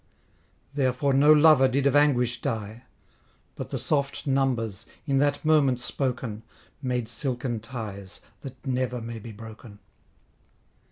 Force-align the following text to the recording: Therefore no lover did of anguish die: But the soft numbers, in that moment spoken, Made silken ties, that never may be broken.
Therefore 0.73 1.13
no 1.13 1.31
lover 1.31 1.67
did 1.67 1.85
of 1.85 1.95
anguish 1.95 2.41
die: 2.41 2.85
But 3.55 3.69
the 3.69 3.77
soft 3.77 4.25
numbers, 4.25 4.87
in 5.05 5.19
that 5.19 5.45
moment 5.45 5.79
spoken, 5.79 6.41
Made 6.81 7.07
silken 7.07 7.59
ties, 7.59 8.19
that 8.41 8.65
never 8.65 8.99
may 8.99 9.19
be 9.19 9.31
broken. 9.31 9.77